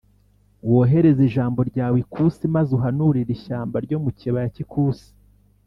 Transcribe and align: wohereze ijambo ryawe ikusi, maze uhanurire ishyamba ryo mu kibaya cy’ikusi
wohereze 0.69 1.21
ijambo 1.29 1.59
ryawe 1.69 1.97
ikusi, 2.03 2.43
maze 2.55 2.69
uhanurire 2.77 3.31
ishyamba 3.37 3.75
ryo 3.85 3.97
mu 4.03 4.09
kibaya 4.19 4.47
cy’ikusi 4.55 5.07